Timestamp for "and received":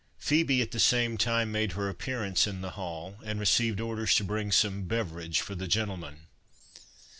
3.23-3.79